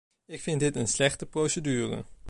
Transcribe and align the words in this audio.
Ik 0.25 0.41
vind 0.41 0.59
dit 0.59 0.75
een 0.75 0.87
slechte 0.87 1.25
procedure. 1.25 2.05